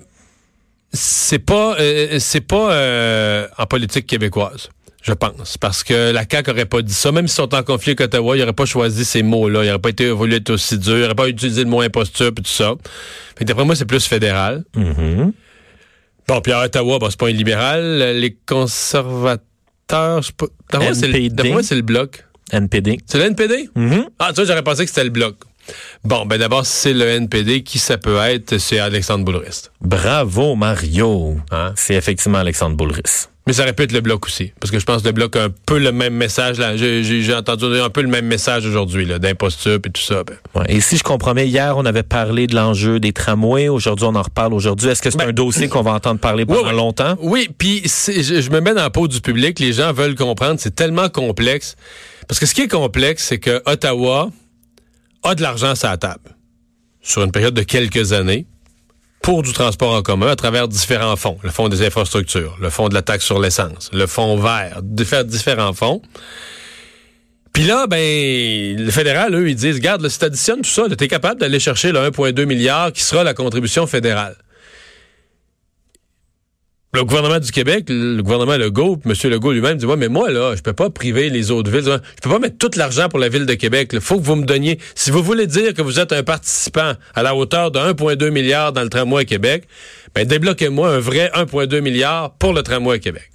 c'est 0.93 1.39
pas, 1.39 1.75
euh, 1.79 2.17
c'est 2.19 2.41
pas 2.41 2.71
euh, 2.71 3.47
en 3.57 3.65
politique 3.65 4.07
québécoise, 4.07 4.69
je 5.07 5.13
pense, 5.13 5.57
parce 5.57 5.83
que 5.83 6.12
la 6.12 6.24
CAQ 6.30 6.51
aurait 6.51 6.65
pas 6.65 6.81
dit 6.81 6.94
ça, 6.94 7.12
même 7.13 7.27
s'ils 7.27 7.36
sont 7.38 7.56
en 7.56 7.63
conflit 7.63 7.92
avec 7.92 8.01
Ottawa, 8.01 8.36
ils 8.36 8.39
n'auraient 8.42 8.51
pas 8.54 8.65
choisi 8.65 9.06
ces 9.06 9.24
mots-là, 9.24 9.63
ils 9.63 9.68
n'auraient 9.68 9.80
pas 9.80 9.89
été 9.89 10.09
voulu 10.12 10.36
être 10.36 10.50
aussi 10.50 10.77
dur, 10.77 10.98
ils 10.98 11.01
n'auraient 11.01 11.15
pas 11.15 11.30
utilisé 11.30 11.63
le 11.63 11.69
mot 11.69 11.80
imposture 11.81 12.27
et 12.27 12.31
tout 12.33 12.44
ça. 12.45 12.74
Fait 13.38 13.45
d'après 13.45 13.63
moi, 13.65 13.75
c'est 13.75 13.86
plus 13.86 14.06
fédéral. 14.06 14.63
Bon, 14.75 16.42
puis 16.42 16.51
à 16.51 16.63
Ottawa, 16.65 17.00
bon, 17.00 17.09
c'est 17.09 17.19
pas 17.19 17.27
un 17.27 17.31
libéral. 17.31 18.00
Les 18.19 18.38
conservateurs, 18.45 20.21
je 20.21 20.31
pas. 20.33 20.48
D'après 20.71 20.88
moi, 20.88 20.95
c'est 20.95 21.07
le- 21.07 21.13
NPD. 21.15 21.30
d'après 21.36 21.51
moi, 21.54 21.63
c'est 21.63 21.75
le 21.75 21.81
bloc. 21.81 22.25
NPD. 22.51 22.98
C'est 23.06 23.18
le 23.18 23.25
NPD? 23.25 23.69
Mhm. 23.75 24.06
Ah, 24.19 24.30
tu 24.30 24.36
vois, 24.36 24.45
j'aurais 24.45 24.63
pensé 24.63 24.83
que 24.83 24.89
c'était 24.89 25.04
le 25.04 25.09
bloc. 25.09 25.36
Bon, 26.04 26.25
ben 26.25 26.38
d'abord, 26.38 26.65
si 26.65 26.74
c'est 26.74 26.94
le 26.94 27.06
NPD, 27.07 27.62
qui 27.63 27.77
ça 27.77 27.98
peut 27.98 28.18
être? 28.18 28.57
C'est 28.57 28.80
Alexandre 28.80 29.25
Boulrist. 29.25 29.71
Bravo, 29.81 30.56
Mario. 30.56 31.38
Hein? 31.51 31.74
C'est 31.75 31.95
effectivement 31.95 32.38
Alexandre 32.38 32.75
Boulris. 32.77 33.27
Mais 33.47 33.53
ça 33.53 33.63
aurait 33.63 33.73
pu 33.73 33.83
être 33.83 33.94
le 33.94 34.01
bloc 34.01 34.25
aussi. 34.25 34.51
Parce 34.59 34.71
que 34.71 34.77
je 34.79 34.85
pense 34.85 35.01
que 35.01 35.07
le 35.07 35.13
bloc 35.13 35.35
a 35.38 35.45
un 35.45 35.49
peu 35.65 35.79
le 35.79 35.94
même 35.94 36.13
message. 36.13 36.59
là. 36.59 36.75
J'ai 36.75 37.33
entendu 37.33 37.65
un 37.79 37.89
peu 37.89 38.01
le 38.01 38.09
même 38.09 38.25
message 38.25 38.65
aujourd'hui, 38.65 39.05
là, 39.05 39.19
d'imposture 39.19 39.75
et 39.83 39.89
tout 39.89 40.01
ça. 40.01 40.23
Ben. 40.25 40.35
Ouais. 40.53 40.65
Et 40.67 40.81
si 40.81 40.97
je 40.97 41.03
comprends 41.03 41.33
bien, 41.33 41.45
hier, 41.45 41.77
on 41.77 41.85
avait 41.85 42.03
parlé 42.03 42.45
de 42.45 42.55
l'enjeu 42.55 42.99
des 42.99 43.13
tramways. 43.13 43.69
Aujourd'hui, 43.69 44.05
on 44.05 44.15
en 44.15 44.21
reparle 44.21 44.53
aujourd'hui. 44.53 44.89
Est-ce 44.89 45.01
que 45.01 45.09
c'est 45.09 45.17
Ben, 45.17 45.29
un 45.29 45.33
dossier 45.33 45.69
qu'on 45.69 45.81
va 45.81 45.94
entendre 45.94 46.19
parler 46.19 46.45
pendant 46.45 46.71
longtemps? 46.73 47.15
Oui, 47.21 47.49
puis 47.57 47.83
je, 47.85 48.41
je 48.41 48.49
me 48.51 48.59
mets 48.59 48.73
dans 48.73 48.81
la 48.83 48.89
peau 48.89 49.07
du 49.07 49.21
public. 49.21 49.59
Les 49.59 49.71
gens 49.71 49.94
veulent 49.94 50.15
comprendre. 50.15 50.55
C'est 50.59 50.75
tellement 50.75 51.07
complexe. 51.07 51.75
Parce 52.27 52.39
que 52.41 52.45
ce 52.45 52.53
qui 52.53 52.61
est 52.63 52.67
complexe, 52.67 53.23
c'est 53.23 53.39
que 53.39 53.61
Ottawa 53.65 54.29
a 55.23 55.35
de 55.35 55.41
l'argent 55.41 55.73
sur 55.73 55.88
la 55.88 55.97
table 55.97 56.35
sur 57.01 57.23
une 57.23 57.31
période 57.31 57.53
de 57.53 57.63
quelques 57.63 58.11
années 58.11 58.45
pour 59.21 59.43
du 59.43 59.51
transport 59.51 59.93
en 59.93 60.01
commun 60.01 60.27
à 60.27 60.35
travers 60.35 60.67
différents 60.67 61.15
fonds. 61.15 61.37
Le 61.43 61.49
fonds 61.49 61.69
des 61.69 61.85
infrastructures, 61.85 62.57
le 62.61 62.69
fonds 62.69 62.87
de 62.89 62.93
la 62.93 63.01
taxe 63.01 63.25
sur 63.25 63.39
l'essence, 63.39 63.89
le 63.93 64.07
fonds 64.07 64.37
vert, 64.37 64.79
diffé- 64.83 65.25
différents 65.25 65.73
fonds. 65.73 66.01
Puis 67.53 67.63
là, 67.63 67.87
ben, 67.87 68.77
le 68.77 68.91
fédéral, 68.91 69.33
eux, 69.33 69.49
ils 69.49 69.55
disent, 69.55 69.75
regarde, 69.75 70.01
là, 70.01 70.09
si 70.09 70.19
tout 70.19 70.29
ça, 70.63 70.83
tu 70.95 71.03
es 71.03 71.07
capable 71.07 71.39
d'aller 71.41 71.59
chercher 71.59 71.91
le 71.91 71.99
1,2 71.99 72.45
milliard 72.45 72.91
qui 72.93 73.01
sera 73.01 73.23
la 73.23 73.33
contribution 73.33 73.87
fédérale. 73.87 74.35
Le 76.97 77.03
gouvernement 77.03 77.38
du 77.38 77.51
Québec, 77.51 77.85
le 77.89 78.23
gouvernement 78.23 78.57
Legault, 78.57 78.99
M. 79.05 79.13
Legault 79.25 79.51
lui-même 79.51 79.77
dit 79.77 79.85
Ouais, 79.85 79.97
mais 79.97 80.07
moi, 80.07 80.31
là, 80.31 80.55
je 80.55 80.63
peux 80.63 80.73
pas 80.73 80.89
priver 80.89 81.29
les 81.29 81.51
autres 81.51 81.69
villes. 81.69 81.83
Je 81.83 82.21
peux 82.23 82.29
pas 82.31 82.39
mettre 82.39 82.57
tout 82.57 82.71
l'argent 82.75 83.07
pour 83.07 83.19
la 83.19 83.29
ville 83.29 83.45
de 83.45 83.53
Québec. 83.53 83.91
Il 83.94 84.01
faut 84.01 84.17
que 84.17 84.23
vous 84.23 84.35
me 84.35 84.45
donniez. 84.45 84.79
Si 84.95 85.11
vous 85.11 85.21
voulez 85.21 85.45
dire 85.45 85.75
que 85.75 85.83
vous 85.83 85.99
êtes 85.99 86.11
un 86.11 86.23
participant 86.23 86.94
à 87.13 87.21
la 87.21 87.35
hauteur 87.35 87.69
de 87.69 87.77
1,2 87.77 88.31
milliard 88.31 88.73
dans 88.73 88.81
le 88.81 88.89
tramway 88.89 89.21
à 89.21 89.25
Québec, 89.25 89.67
ben 90.15 90.25
débloquez-moi 90.25 90.89
un 90.89 90.97
vrai 90.97 91.29
1,2 91.35 91.81
milliard 91.81 92.31
pour 92.31 92.51
le 92.51 92.63
tramway 92.63 92.95
à 92.95 92.99
Québec. 92.99 93.30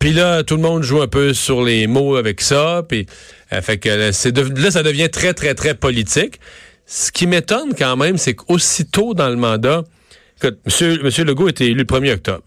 Puis 0.00 0.12
là, 0.12 0.42
tout 0.42 0.56
le 0.56 0.62
monde 0.62 0.82
joue 0.82 1.02
un 1.02 1.08
peu 1.08 1.34
sur 1.34 1.62
les 1.62 1.86
mots 1.86 2.16
avec 2.16 2.40
ça. 2.40 2.82
Puis, 2.88 3.06
euh, 3.52 3.62
fait 3.62 3.78
que 3.78 3.88
là, 3.88 4.06
là, 4.06 4.70
ça 4.72 4.82
devient 4.82 5.08
très, 5.08 5.34
très, 5.34 5.54
très 5.54 5.74
politique. 5.74 6.40
Ce 6.84 7.12
qui 7.12 7.28
m'étonne 7.28 7.76
quand 7.78 7.96
même, 7.96 8.18
c'est 8.18 8.34
qu'aussitôt 8.34 9.14
dans 9.14 9.28
le 9.28 9.36
mandat, 9.36 9.84
écoute, 10.44 10.60
monsieur, 10.64 11.02
monsieur 11.02 11.24
Legault 11.24 11.48
était 11.48 11.66
élu 11.66 11.74
le 11.80 11.84
1er 11.84 12.14
octobre. 12.14 12.42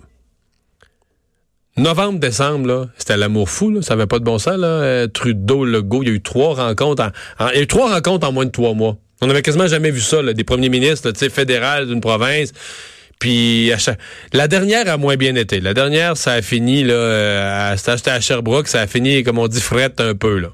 Novembre, 1.78 2.20
décembre, 2.20 2.68
là, 2.68 2.86
c'était 2.98 3.18
l'amour 3.18 3.50
fou. 3.50 3.82
Ça 3.84 3.94
avait 3.94 4.08
pas 4.08 4.18
de 4.18 4.24
bon 4.24 4.40
sens, 4.40 4.58
là. 4.58 4.68
Euh, 4.68 5.08
Trudeau, 5.08 5.64
Legault, 5.64 6.02
il 6.02 6.10
y 6.10 6.12
a 6.12 6.16
eu 6.16 6.22
trois 6.22 6.56
rencontres 6.56 7.04
en, 7.40 7.50
il 7.50 7.56
y 7.56 7.60
a 7.60 7.62
eu 7.62 7.68
trois 7.68 7.94
rencontres 7.94 8.28
en 8.28 8.32
moins 8.32 8.46
de 8.46 8.52
trois 8.52 8.74
mois. 8.74 8.98
On 9.22 9.30
avait 9.30 9.44
quasiment 9.44 9.68
jamais 9.68 9.92
vu 9.92 10.02
ça, 10.02 10.22
des 10.34 10.44
premiers 10.44 10.70
ministres, 10.70 11.08
là, 11.08 11.14
tu 11.14 11.20
sais, 11.20 11.30
fédéral 11.30 11.88
d'une 11.88 12.02
province. 12.02 12.52
Puis 13.20 13.72
à 13.74 13.78
chaque- 13.78 14.00
la 14.34 14.48
dernière 14.48 14.88
a 14.90 14.98
moins 14.98 15.18
bien 15.18 15.36
été. 15.36 15.60
La 15.60 15.74
dernière, 15.74 16.18
ça 16.18 16.34
a 16.34 16.42
fini 16.42 16.84
là, 16.84 16.94
euh, 16.94 17.76
à- 17.76 18.12
à 18.12 18.20
Sherbrooke, 18.22 18.68
ça 18.68 18.82
a 18.82 18.88
fini 18.88 19.24
comme 19.24 19.38
on 19.40 19.48
dit 19.48 19.62
frette 19.62 20.02
un 20.02 20.14
peu 20.16 20.38
là. 20.40 20.50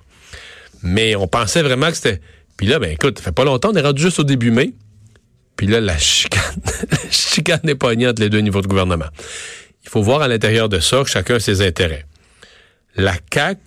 Mais 0.81 1.15
on 1.15 1.27
pensait 1.27 1.61
vraiment 1.61 1.89
que 1.89 1.95
c'était. 1.95 2.19
Puis 2.57 2.67
là, 2.67 2.79
ben 2.79 2.91
écoute, 2.91 3.17
ça 3.19 3.23
fait 3.23 3.31
pas 3.33 3.43
longtemps, 3.45 3.71
on 3.73 3.75
est 3.75 3.81
rendu 3.81 4.01
juste 4.01 4.19
au 4.19 4.23
début 4.23 4.51
mai. 4.51 4.73
Puis 5.55 5.67
là, 5.67 5.79
la 5.79 5.97
chicane, 5.97 6.61
la 6.91 7.11
chicane 7.11 7.61
est 7.63 7.83
entre 7.83 8.21
les 8.21 8.29
deux 8.29 8.39
niveaux 8.39 8.61
de 8.61 8.67
gouvernement. 8.67 9.09
Il 9.83 9.89
faut 9.89 10.01
voir 10.01 10.21
à 10.21 10.27
l'intérieur 10.27 10.69
de 10.69 10.79
ça 10.79 11.03
que 11.03 11.09
chacun 11.09 11.35
a 11.35 11.39
ses 11.39 11.61
intérêts. 11.61 12.05
La 12.95 13.17
CAC, 13.17 13.59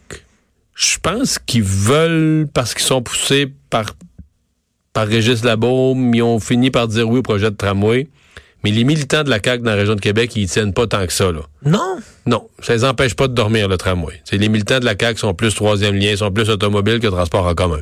je 0.75 0.99
pense 0.99 1.39
qu'ils 1.39 1.63
veulent 1.63 2.49
parce 2.53 2.75
qu'ils 2.75 2.85
sont 2.85 3.03
poussés 3.03 3.53
par 3.71 3.95
par 4.93 5.07
Régis 5.07 5.45
Labaume, 5.45 6.15
ils 6.15 6.23
ont 6.23 6.41
fini 6.41 6.71
par 6.71 6.89
dire 6.89 7.07
oui 7.07 7.19
au 7.19 7.23
projet 7.23 7.51
de 7.51 7.57
tramway. 7.57 8.09
Mais 8.67 8.73
les 8.73 8.83
militants 8.83 9.23
de 9.23 9.31
la 9.31 9.39
CAQ 9.41 9.63
dans 9.63 9.71
la 9.71 9.77
région 9.77 9.95
de 9.95 10.01
Québec, 10.01 10.35
ils 10.35 10.49
tiennent 10.49 10.73
pas 10.73 10.89
tant 10.89 11.07
que 11.07 11.13
ça, 11.13 11.31
là. 11.31 11.43
Non? 11.65 11.99
Non, 12.27 12.49
ça 12.59 12.75
les 12.75 12.83
empêche 12.83 13.15
pas 13.15 13.29
de 13.29 13.33
dormir, 13.33 13.69
le 13.69 13.77
tramway. 13.77 14.21
C'est 14.25 14.39
les 14.39 14.49
militants 14.49 14.81
de 14.81 14.85
la 14.85 14.97
CAQ 15.01 15.21
sont 15.21 15.35
plus 15.35 15.55
troisième 15.55 15.95
lien, 15.95 16.17
sont 16.17 16.33
plus 16.33 16.51
automobiles 16.51 16.99
que 16.99 17.07
transport 17.07 17.47
en 17.47 17.55
commun. 17.55 17.79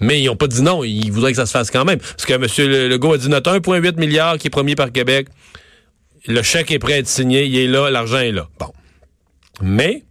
Mais 0.00 0.20
ils 0.20 0.28
ont 0.28 0.34
pas 0.34 0.48
dit 0.48 0.60
non, 0.60 0.82
ils 0.82 1.08
voudraient 1.12 1.30
que 1.30 1.36
ça 1.36 1.46
se 1.46 1.52
fasse 1.52 1.70
quand 1.70 1.84
même. 1.84 2.00
Parce 2.00 2.26
que 2.26 2.32
M. 2.32 2.88
Legault 2.90 3.12
a 3.12 3.18
dit 3.18 3.28
notre 3.28 3.56
1,8 3.56 3.96
milliard 3.96 4.36
qui 4.36 4.48
est 4.48 4.50
promis 4.50 4.74
par 4.74 4.90
Québec, 4.90 5.28
le 6.26 6.42
chèque 6.42 6.72
est 6.72 6.80
prêt 6.80 6.94
à 6.94 6.98
être 6.98 7.06
signé, 7.06 7.44
il 7.44 7.56
est 7.56 7.68
là, 7.68 7.88
l'argent 7.88 8.18
est 8.18 8.32
là. 8.32 8.48
Bon. 8.58 8.72
Mais 9.62 10.02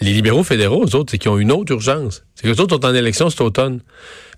les 0.00 0.12
libéraux 0.12 0.44
fédéraux, 0.44 0.84
eux 0.84 0.96
autres, 0.96 1.10
c'est 1.10 1.18
qu'ils 1.18 1.30
ont 1.30 1.38
une 1.38 1.52
autre 1.52 1.72
urgence. 1.72 2.24
C'est 2.34 2.44
que 2.44 2.48
les 2.48 2.60
autres 2.60 2.76
sont 2.76 2.86
en 2.86 2.94
élection 2.94 3.28
cet 3.28 3.40
automne. 3.40 3.80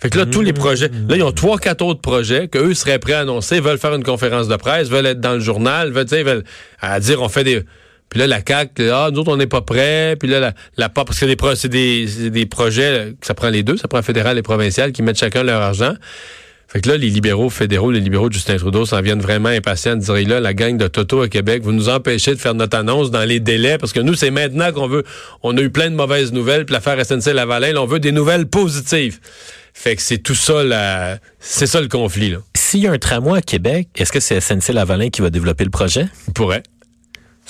Fait 0.01 0.11
que 0.11 0.19
là, 0.19 0.27
tous 0.27 0.41
les 0.41 0.53
projets, 0.53 0.89
là, 1.09 1.17
ils 1.17 1.23
ont 1.23 1.31
trois, 1.31 1.59
quatre 1.59 1.83
autres 1.83 2.01
projets 2.01 2.49
qu'eux 2.49 2.75
seraient 2.75 2.99
prêts 2.99 3.13
à 3.13 3.21
annoncer, 3.21 3.61
veulent 3.61 3.79
faire 3.79 3.95
une 3.95 4.03
conférence 4.03 4.49
de 4.49 4.57
presse, 4.57 4.89
veulent 4.89 5.07
être 5.07 5.21
dans 5.21 5.35
le 5.35 5.41
journal, 5.41 5.93
veulent, 5.93 6.07
veulent 6.07 7.01
dire 7.01 7.23
on 7.23 7.29
fait 7.29 7.45
des. 7.45 7.63
Puis 8.09 8.19
là, 8.19 8.27
la 8.27 8.41
CAQ, 8.47 8.91
ah, 8.91 9.09
nous 9.13 9.21
autres, 9.21 9.33
on 9.33 9.37
n'est 9.37 9.47
pas 9.47 9.63
prêts. 9.63 10.17
Puis 10.19 10.29
là, 10.29 10.41
la, 10.41 10.53
la 10.77 10.89
parce 10.89 11.19
que 11.19 11.55
c'est 11.55 11.69
des, 11.69 12.31
des 12.31 12.47
projets, 12.47 13.15
ça 13.23 13.33
prend 13.33 13.49
les 13.49 13.63
deux, 13.63 13.77
ça 13.77 13.89
prend 13.89 14.03
fédéral 14.03 14.37
et 14.37 14.43
provincial, 14.43 14.93
qui 14.93 15.03
mettent 15.03 15.19
chacun 15.19 15.45
leur 15.45 15.63
argent. 15.63 15.95
Fait 16.73 16.81
que 16.81 16.89
là, 16.89 16.97
les 16.97 17.11
libéraux 17.11 17.51
fédéraux, 17.51 17.91
les 17.91 18.01
libéraux 18.01 18.31
de 18.31 18.33
Justin 18.33 18.57
Trudeau 18.57 18.87
s'en 18.87 19.03
viennent 19.03 19.21
vraiment 19.21 19.51
impatients 19.51 19.95
de 19.95 20.01
dire 20.01 20.27
là, 20.27 20.41
la 20.41 20.55
gang 20.55 20.79
de 20.79 20.89
Toto 20.89 21.21
à 21.21 21.29
Québec, 21.29 21.63
vous 21.63 21.73
nous 21.73 21.91
empêchez 21.91 22.35
de 22.35 22.41
faire 22.41 22.55
notre 22.55 22.79
annonce 22.79 23.11
dans 23.11 23.27
les 23.27 23.41
délais, 23.41 23.77
parce 23.77 23.93
que 23.93 24.01
nous, 24.01 24.15
c'est 24.15 24.31
maintenant 24.31 24.73
qu'on 24.73 24.89
veut. 24.89 25.05
On 25.43 25.55
a 25.59 25.61
eu 25.61 25.69
plein 25.69 25.91
de 25.91 25.95
mauvaises 25.95 26.33
nouvelles, 26.33 26.65
puis 26.65 26.73
l'affaire 26.73 26.99
SNC-Lavalin, 26.99 27.77
on 27.77 27.85
veut 27.85 28.01
des 28.01 28.11
nouvelles 28.11 28.47
positives. 28.47 29.19
Fait 29.75 29.97
que 29.97 30.01
c'est 30.01 30.17
tout 30.17 30.35
ça, 30.35 30.65
la... 30.65 31.19
c'est 31.41 31.67
ça 31.67 31.79
le 31.79 31.89
conflit, 31.89 32.31
là. 32.31 32.39
S'il 32.57 32.81
y 32.81 32.87
a 32.87 32.93
un 32.93 32.99
tramway 32.99 33.41
à 33.41 33.43
Québec, 33.43 33.89
est-ce 33.95 34.11
que 34.11 34.21
c'est 34.21 34.41
SNC 34.41 34.73
Lavalin 34.73 35.11
qui 35.11 35.21
va 35.21 35.29
développer 35.29 35.65
le 35.65 35.71
projet? 35.71 36.07
Il 36.27 36.33
pourrait. 36.33 36.63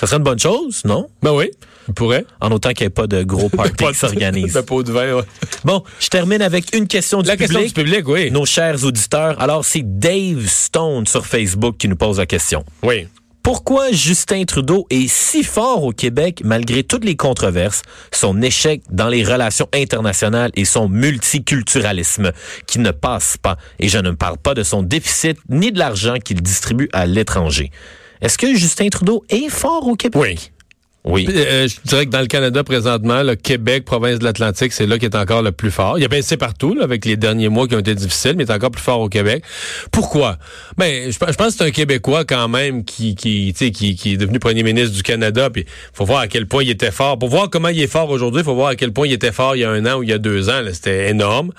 Ça 0.03 0.09
serait 0.09 0.17
une 0.17 0.25
bonne 0.25 0.39
chose, 0.41 0.83
non? 0.85 1.09
Ben 1.23 1.31
oui, 1.31 1.49
il 1.87 1.95
pourrait. 1.95 2.27
En 2.41 2.51
autant 2.51 2.71
qu'il 2.73 2.85
n'y 2.85 2.89
ait 2.89 2.91
pas 2.91 3.07
de 3.07 3.23
gros 3.23 3.49
party 3.57 3.85
qui 3.87 3.95
s'organisent. 3.95 4.53
de 4.55 4.61
pot 4.61 4.83
de 4.83 4.91
vin, 4.91 5.15
ouais. 5.15 5.23
Bon, 5.65 5.85
je 6.01 6.09
termine 6.09 6.43
avec 6.43 6.75
une 6.75 6.89
question 6.89 7.23
du 7.23 7.29
La 7.29 7.37
public. 7.37 7.51
question 7.57 7.69
du 7.69 7.73
public, 7.73 8.09
oui. 8.09 8.33
Nos 8.33 8.45
chers 8.45 8.83
auditeurs. 8.85 9.41
Alors, 9.41 9.65
c'est 9.65 9.85
Dave 9.85 10.45
Stone 10.49 11.07
sur 11.07 11.25
Facebook 11.25 11.77
qui 11.77 11.87
nous 11.87 11.95
pose 11.95 12.19
la 12.19 12.27
question. 12.27 12.65
Oui. 12.83 13.07
Pourquoi 13.45 13.93
Justin 13.93 14.43
Trudeau 14.45 14.89
est 14.91 15.07
si 15.07 15.45
fort 15.45 15.85
au 15.85 15.93
Québec 15.93 16.43
malgré 16.45 16.83
toutes 16.83 17.05
les 17.05 17.15
controverses, 17.15 17.83
son 18.11 18.43
échec 18.43 18.83
dans 18.91 19.09
les 19.09 19.23
relations 19.23 19.69
internationales 19.73 20.51
et 20.57 20.65
son 20.65 20.89
multiculturalisme 20.89 22.33
qui 22.67 22.81
ne 22.81 22.91
passe 22.91 23.37
pas? 23.37 23.57
Et 23.79 23.89
je 23.89 23.99
ne 23.99 24.11
parle 24.11 24.39
pas 24.39 24.55
de 24.55 24.65
son 24.65 24.83
déficit 24.83 25.39
ni 25.49 25.71
de 25.71 25.79
l'argent 25.79 26.17
qu'il 26.25 26.43
distribue 26.43 26.89
à 26.93 27.07
l'étranger. 27.07 27.71
Est-ce 28.23 28.39
que 28.39 28.55
Justin 28.55 28.89
Trudeau 28.89 29.25
est 29.29 29.51
fort 29.51 29.87
au 29.87 29.97
Québec? 29.97 30.21
Oui. 30.23 30.39
Oui. 31.05 31.27
Euh, 31.29 31.67
je 31.67 31.77
dirais 31.85 32.07
que 32.07 32.11
dans 32.11 32.21
le 32.21 32.29
Canada 32.29 32.63
présentement, 32.63 33.25
le 33.25 33.35
Québec, 33.35 33.85
province 33.85 34.21
de 34.21 34.25
l'Atlantique, 34.25 34.73
c'est 34.73 34.87
là 34.87 35.01
qui 35.01 35.07
est 35.07 35.17
encore 35.17 35.43
le 35.43 35.51
plus 35.51 35.73
fort. 35.73 35.99
Il 35.99 36.05
a 36.05 36.09
baissé 36.09 36.37
partout 36.37 36.75
là, 36.75 36.85
avec 36.85 37.05
les 37.05 37.17
derniers 37.17 37.49
mois 37.49 37.67
qui 37.67 37.75
ont 37.75 37.81
été 37.81 37.97
difficiles, 37.97 38.35
mais 38.37 38.45
il 38.45 38.51
est 38.51 38.55
encore 38.55 38.71
plus 38.71 38.83
fort 38.83 39.01
au 39.01 39.09
Québec. 39.09 39.43
Pourquoi? 39.91 40.39
Ben, 40.79 41.07
je, 41.07 41.13
je 41.13 41.17
pense 41.17 41.35
que 41.35 41.53
c'est 41.55 41.65
un 41.65 41.71
Québécois 41.73 42.25
quand 42.25 42.47
même 42.47 42.85
qui 42.85 43.17
qui, 43.17 43.53
tu 43.53 43.65
sais, 43.65 43.71
qui 43.73 43.97
qui 43.97 44.13
est 44.13 44.17
devenu 44.17 44.39
premier 44.39 44.63
ministre 44.63 44.95
du 44.95 45.03
Canada. 45.03 45.51
Puis 45.51 45.67
faut 45.93 46.05
voir 46.05 46.21
à 46.21 46.29
quel 46.29 46.47
point 46.47 46.63
il 46.63 46.71
était 46.71 46.93
fort. 46.93 47.19
Pour 47.19 47.31
voir 47.31 47.51
comment 47.51 47.69
il 47.69 47.81
est 47.81 47.91
fort 47.91 48.09
aujourd'hui, 48.09 48.45
faut 48.45 48.55
voir 48.55 48.69
à 48.69 48.77
quel 48.77 48.93
point 48.93 49.09
il 49.09 49.13
était 49.13 49.33
fort 49.33 49.57
il 49.57 49.61
y 49.61 49.65
a 49.65 49.71
un 49.71 49.85
an 49.87 49.99
ou 49.99 50.03
il 50.05 50.11
y 50.11 50.13
a 50.13 50.19
deux 50.19 50.51
ans. 50.51 50.61
là. 50.61 50.73
C'était 50.73 51.11
énorme. 51.11 51.51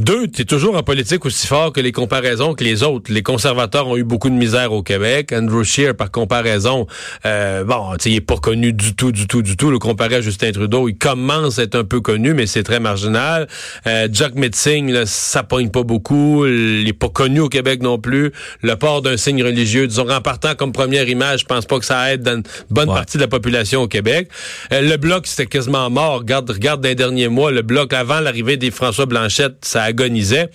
Deux, 0.00 0.28
tu 0.28 0.42
es 0.42 0.44
toujours 0.46 0.76
en 0.76 0.82
politique 0.82 1.26
aussi 1.26 1.46
fort 1.46 1.74
que 1.74 1.80
les 1.80 1.92
comparaisons 1.92 2.54
que 2.54 2.64
les 2.64 2.82
autres. 2.82 3.12
Les 3.12 3.22
conservateurs 3.22 3.86
ont 3.86 3.98
eu 3.98 4.02
beaucoup 4.02 4.30
de 4.30 4.34
misère 4.34 4.72
au 4.72 4.82
Québec. 4.82 5.30
Andrew 5.30 5.62
Scheer, 5.62 5.94
par 5.94 6.10
comparaison, 6.10 6.86
euh, 7.26 7.64
bon, 7.64 7.94
il 8.06 8.14
est 8.14 8.20
pas 8.22 8.38
connu 8.38 8.72
du 8.72 8.94
tout, 8.94 9.12
du 9.12 9.26
tout, 9.26 9.42
du 9.42 9.58
tout. 9.58 9.70
Le 9.70 9.78
comparé 9.78 10.14
à 10.16 10.20
Justin 10.22 10.52
Trudeau, 10.52 10.88
il 10.88 10.96
commence 10.96 11.58
à 11.58 11.64
être 11.64 11.74
un 11.74 11.84
peu 11.84 12.00
connu, 12.00 12.32
mais 12.32 12.46
c'est 12.46 12.62
très 12.62 12.80
marginal. 12.80 13.46
Euh, 13.86 14.08
Jack 14.10 14.36
Metzing, 14.36 14.90
là, 14.90 15.04
ça 15.04 15.42
pogne 15.42 15.68
pas 15.68 15.82
beaucoup. 15.82 16.46
Il 16.46 16.88
est 16.88 16.94
pas 16.94 17.10
connu 17.10 17.40
au 17.40 17.50
Québec 17.50 17.82
non 17.82 17.98
plus. 17.98 18.32
Le 18.62 18.76
port 18.76 19.02
d'un 19.02 19.18
signe 19.18 19.42
religieux, 19.44 19.86
disons, 19.86 20.08
en 20.08 20.22
partant 20.22 20.54
comme 20.54 20.72
première 20.72 21.10
image, 21.10 21.40
je 21.40 21.44
pense 21.44 21.66
pas 21.66 21.78
que 21.78 21.84
ça 21.84 22.10
aide 22.14 22.22
dans 22.22 22.36
une 22.36 22.42
bonne 22.70 22.88
Ouais. 22.88 22.94
partie 22.94 23.18
de 23.18 23.22
la 23.22 23.28
population 23.28 23.82
au 23.82 23.88
Québec. 23.88 24.28
Euh, 24.72 24.80
le 24.80 24.96
bloc, 24.96 25.26
c'était 25.26 25.44
quasiment 25.46 25.90
mort. 25.90 26.20
Regarde, 26.20 26.48
regarde 26.50 26.80
dans 26.80 26.88
les 26.88 26.94
derniers 26.94 27.28
mois, 27.28 27.50
le 27.52 27.60
bloc, 27.60 27.92
avant 27.92 28.20
l'arrivée 28.20 28.56
des 28.56 28.70
François 28.70 29.04
Blanchette, 29.04 29.56
ça 29.62 29.89
agonisait. 29.90 30.50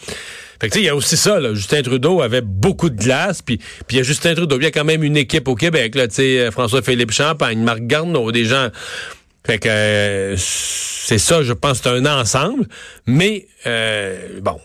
Fait 0.60 0.70
que, 0.70 0.80
il 0.80 0.86
y 0.86 0.90
a 0.90 0.96
aussi 0.96 1.18
ça. 1.18 1.40
Justin 1.54 1.82
Trudeau 1.82 2.22
avait 2.22 2.42
beaucoup 2.42 2.90
de 2.90 2.96
glace, 2.96 3.42
puis 3.42 3.58
puis 3.58 3.66
il 3.92 3.98
y 3.98 4.00
a 4.00 4.04
Justin 4.04 4.36
Trudeau, 4.36 4.58
il 4.60 4.64
y 4.64 4.68
a 4.68 4.72
quand 4.72 4.86
même 4.86 5.04
une 5.04 5.18
équipe 5.18 5.48
au 5.48 5.56
Québec, 5.56 5.96
là, 5.96 6.08
tu 6.08 6.16
sais, 6.16 6.40
euh, 6.40 6.52
François-Philippe 6.52 7.12
Champagne, 7.12 7.60
Marc 7.60 7.82
Garneau, 7.82 8.32
des 8.32 8.46
gens... 8.46 8.70
Fait 9.46 9.60
que 9.60 9.70
euh, 9.70 10.36
c'est 10.38 11.20
ça, 11.20 11.44
je 11.44 11.54
pense, 11.54 11.82
c'est 11.84 11.90
un 11.90 12.06
ensemble. 12.08 12.66
Mais, 13.06 13.46
euh, 13.68 14.40
bon, 14.42 14.60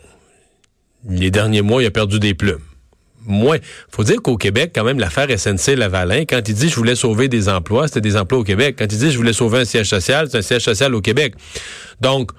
les 1.06 1.30
derniers 1.30 1.60
mois, 1.60 1.82
il 1.82 1.86
a 1.86 1.90
perdu 1.90 2.18
des 2.18 2.32
plumes. 2.32 2.62
Moins. 3.26 3.58
Faut 3.90 4.04
dire 4.04 4.22
qu'au 4.22 4.38
Québec, 4.38 4.72
quand 4.74 4.84
même, 4.84 4.98
l'affaire 4.98 5.28
SNC 5.28 5.76
Lavalin, 5.76 6.24
quand 6.24 6.40
il 6.48 6.54
dit 6.54 6.70
je 6.70 6.76
voulais 6.76 6.94
sauver 6.94 7.28
des 7.28 7.50
emplois, 7.50 7.86
c'était 7.88 8.00
des 8.00 8.16
emplois 8.16 8.38
au 8.38 8.44
Québec. 8.44 8.76
Quand 8.78 8.90
il 8.90 8.98
dit 8.98 9.10
je 9.10 9.18
voulais 9.18 9.34
sauver 9.34 9.58
un 9.58 9.64
siège 9.66 9.90
social, 9.90 10.28
c'est 10.30 10.38
un 10.38 10.42
siège 10.42 10.62
social 10.62 10.94
au 10.94 11.02
Québec. 11.02 11.34
Donc, 12.00 12.30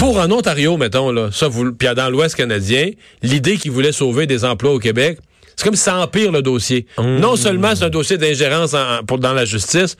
pour 0.00 0.16
en 0.16 0.30
Ontario, 0.30 0.78
mettons, 0.78 1.12
là, 1.12 1.28
ça, 1.30 1.46
vous, 1.46 1.74
puis 1.74 1.86
dans 1.94 2.08
l'Ouest 2.08 2.34
canadien, 2.34 2.88
l'idée 3.22 3.58
qu'il 3.58 3.70
voulait 3.70 3.92
sauver 3.92 4.26
des 4.26 4.46
emplois 4.46 4.72
au 4.72 4.78
Québec, 4.78 5.18
c'est 5.54 5.62
comme 5.62 5.76
si 5.76 5.82
ça 5.82 5.98
empire 5.98 6.32
le 6.32 6.40
dossier. 6.40 6.86
Non 6.98 7.36
seulement 7.36 7.76
c'est 7.76 7.84
un 7.84 7.90
dossier 7.90 8.16
d'ingérence 8.16 8.74
pour, 9.06 9.18
dans 9.18 9.34
la 9.34 9.44
justice, 9.44 9.98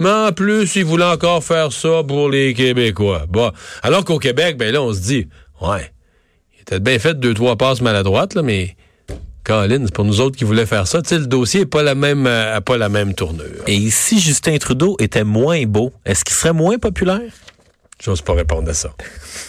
mais 0.00 0.10
en 0.10 0.32
plus, 0.32 0.74
il 0.74 0.84
voulait 0.84 1.04
encore 1.04 1.44
faire 1.44 1.70
ça 1.70 2.02
pour 2.02 2.28
les 2.28 2.54
Québécois. 2.54 3.26
Bon. 3.28 3.52
Alors 3.84 4.04
qu'au 4.04 4.18
Québec, 4.18 4.56
ben 4.56 4.74
là, 4.74 4.82
on 4.82 4.92
se 4.92 4.98
dit, 4.98 5.28
ouais, 5.62 5.92
il 6.56 6.62
était 6.62 6.80
bien 6.80 6.98
fait 6.98 7.14
deux, 7.14 7.32
trois 7.32 7.54
passes 7.54 7.80
maladroites, 7.80 8.34
là, 8.34 8.42
mais 8.42 8.74
Colin, 9.44 9.82
c'est 9.84 9.94
pour 9.94 10.04
nous 10.04 10.20
autres 10.20 10.36
qui 10.36 10.42
voulaient 10.42 10.66
faire 10.66 10.88
ça. 10.88 11.00
Tu 11.02 11.10
sais, 11.10 11.18
le 11.20 11.28
dossier 11.28 11.60
n'est 11.60 11.66
pas 11.66 11.84
la 11.84 11.94
même, 11.94 12.26
euh, 12.26 12.60
pas 12.62 12.76
la 12.78 12.88
même 12.88 13.14
tournure. 13.14 13.62
Et 13.68 13.90
si 13.90 14.18
Justin 14.18 14.58
Trudeau 14.58 14.96
était 14.98 15.22
moins 15.22 15.62
beau, 15.66 15.92
est-ce 16.04 16.24
qu'il 16.24 16.34
serait 16.34 16.52
moins 16.52 16.78
populaire? 16.78 17.30
J'ose 18.02 18.20
pas 18.20 18.34
répondre 18.34 18.68
à 18.68 18.74
ça. 18.74 18.90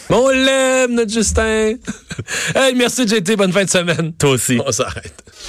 Mais 0.08 0.16
on 0.16 0.28
l'aime, 0.28 0.94
notre 0.94 1.12
Justin. 1.12 1.74
hey, 2.54 2.74
merci, 2.74 3.06
JT. 3.06 3.36
Bonne 3.36 3.52
fin 3.52 3.64
de 3.64 3.70
semaine. 3.70 4.14
Toi 4.14 4.30
aussi. 4.30 4.58
On 4.64 4.72
s'arrête. 4.72 5.22